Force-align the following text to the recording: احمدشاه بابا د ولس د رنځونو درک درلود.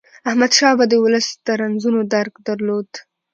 احمدشاه 0.29 0.73
بابا 0.77 0.85
د 0.89 0.93
ولس 1.03 1.27
د 1.45 1.47
رنځونو 1.61 1.99
درک 2.13 2.33
درلود. 2.47 2.89